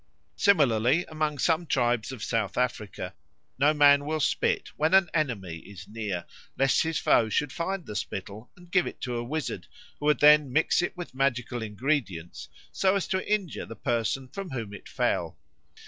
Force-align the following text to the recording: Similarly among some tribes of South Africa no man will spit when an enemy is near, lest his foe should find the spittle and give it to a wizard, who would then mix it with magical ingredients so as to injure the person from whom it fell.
Similarly 0.35 1.05
among 1.09 1.37
some 1.37 1.67
tribes 1.67 2.11
of 2.11 2.23
South 2.23 2.57
Africa 2.57 3.13
no 3.59 3.71
man 3.71 4.03
will 4.05 4.19
spit 4.19 4.69
when 4.69 4.95
an 4.95 5.11
enemy 5.13 5.57
is 5.57 5.87
near, 5.87 6.25
lest 6.57 6.81
his 6.81 6.97
foe 6.97 7.29
should 7.29 7.51
find 7.53 7.85
the 7.85 7.95
spittle 7.95 8.49
and 8.57 8.71
give 8.71 8.87
it 8.87 8.99
to 9.01 9.17
a 9.17 9.23
wizard, 9.23 9.67
who 9.99 10.07
would 10.07 10.19
then 10.19 10.51
mix 10.51 10.81
it 10.81 10.97
with 10.97 11.13
magical 11.13 11.61
ingredients 11.61 12.49
so 12.71 12.95
as 12.95 13.07
to 13.09 13.31
injure 13.31 13.67
the 13.67 13.75
person 13.75 14.27
from 14.27 14.49
whom 14.49 14.73
it 14.73 14.89
fell. 14.89 15.37